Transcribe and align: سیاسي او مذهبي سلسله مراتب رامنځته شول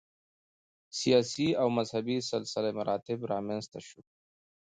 سیاسي 0.99 1.47
او 1.61 1.67
مذهبي 1.77 2.17
سلسله 2.31 2.69
مراتب 2.79 3.19
رامنځته 3.31 3.79
شول 3.87 4.05